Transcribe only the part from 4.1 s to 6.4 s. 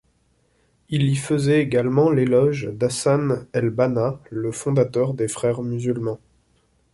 le fondateur des Frères musulmans.